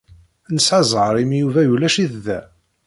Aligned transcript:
Nesɛa 0.55 0.81
zzheṛ 0.85 1.15
imi 1.23 1.37
Yuba 1.41 1.61
ulac-it 1.73 2.13
da. 2.25 2.39